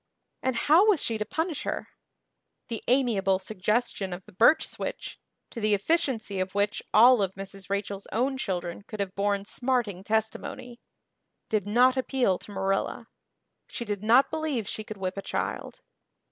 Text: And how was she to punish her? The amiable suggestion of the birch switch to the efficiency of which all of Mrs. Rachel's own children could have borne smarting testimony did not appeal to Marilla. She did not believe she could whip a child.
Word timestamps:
And 0.41 0.55
how 0.55 0.87
was 0.87 0.99
she 0.99 1.19
to 1.19 1.25
punish 1.25 1.61
her? 1.61 1.89
The 2.69 2.83
amiable 2.87 3.37
suggestion 3.37 4.13
of 4.13 4.25
the 4.25 4.31
birch 4.31 4.67
switch 4.67 5.19
to 5.51 5.61
the 5.61 5.75
efficiency 5.75 6.39
of 6.39 6.55
which 6.55 6.81
all 6.91 7.21
of 7.21 7.35
Mrs. 7.35 7.69
Rachel's 7.69 8.07
own 8.11 8.35
children 8.39 8.81
could 8.81 8.99
have 8.99 9.13
borne 9.13 9.45
smarting 9.45 10.03
testimony 10.03 10.79
did 11.49 11.67
not 11.67 11.97
appeal 11.97 12.39
to 12.39 12.51
Marilla. 12.51 13.09
She 13.67 13.85
did 13.85 14.01
not 14.01 14.31
believe 14.31 14.67
she 14.67 14.83
could 14.83 14.97
whip 14.97 15.17
a 15.17 15.21
child. 15.21 15.81